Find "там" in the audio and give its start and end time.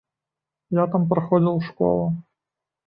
0.95-1.07